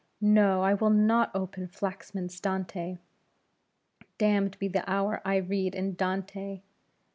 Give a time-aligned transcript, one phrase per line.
[0.19, 0.63] No!
[0.63, 2.97] I will not open Flaxman's Dante!
[4.17, 6.61] Damned be the hour I read in Dante!